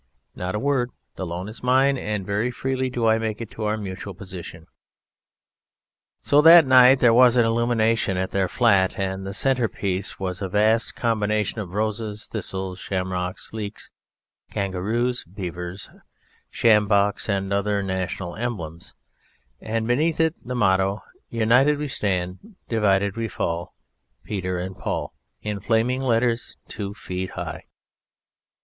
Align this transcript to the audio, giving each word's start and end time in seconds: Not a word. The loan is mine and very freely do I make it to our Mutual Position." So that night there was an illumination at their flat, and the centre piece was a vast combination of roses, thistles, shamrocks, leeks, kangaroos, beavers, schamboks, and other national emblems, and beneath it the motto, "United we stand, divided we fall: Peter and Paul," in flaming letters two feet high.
Not 0.35 0.55
a 0.55 0.59
word. 0.59 0.89
The 1.15 1.27
loan 1.27 1.47
is 1.47 1.61
mine 1.61 1.95
and 1.95 2.25
very 2.25 2.49
freely 2.49 2.89
do 2.89 3.05
I 3.05 3.19
make 3.19 3.39
it 3.39 3.51
to 3.51 3.65
our 3.65 3.77
Mutual 3.77 4.15
Position." 4.15 4.65
So 6.23 6.41
that 6.41 6.65
night 6.65 6.99
there 7.01 7.13
was 7.13 7.35
an 7.35 7.45
illumination 7.45 8.17
at 8.17 8.31
their 8.31 8.47
flat, 8.47 8.97
and 8.97 9.27
the 9.27 9.33
centre 9.35 9.67
piece 9.67 10.19
was 10.19 10.41
a 10.41 10.49
vast 10.49 10.95
combination 10.95 11.59
of 11.61 11.75
roses, 11.75 12.25
thistles, 12.25 12.79
shamrocks, 12.79 13.53
leeks, 13.53 13.91
kangaroos, 14.49 15.23
beavers, 15.23 15.91
schamboks, 16.51 17.29
and 17.29 17.53
other 17.53 17.83
national 17.83 18.35
emblems, 18.37 18.95
and 19.59 19.85
beneath 19.87 20.19
it 20.19 20.33
the 20.43 20.55
motto, 20.55 21.03
"United 21.29 21.77
we 21.77 21.87
stand, 21.87 22.55
divided 22.67 23.15
we 23.15 23.27
fall: 23.27 23.75
Peter 24.23 24.57
and 24.57 24.79
Paul," 24.79 25.13
in 25.43 25.59
flaming 25.59 26.01
letters 26.01 26.57
two 26.67 26.95
feet 26.95 27.29
high. 27.37 27.65